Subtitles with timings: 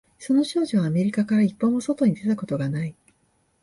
[0.17, 2.95] その少女はアメリカから一歩も外に出たことがない